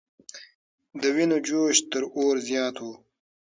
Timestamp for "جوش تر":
1.47-2.03